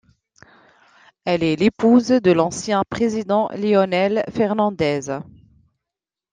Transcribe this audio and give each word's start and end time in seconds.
Elle 1.25 1.43
est 1.43 1.55
l'épouse 1.57 2.07
de 2.07 2.31
l'ancien 2.31 2.81
président 2.89 3.49
Leonel 3.53 4.23
Fernández. 4.31 5.11